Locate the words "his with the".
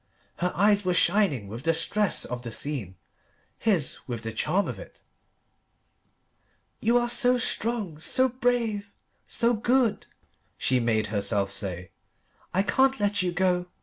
3.59-4.33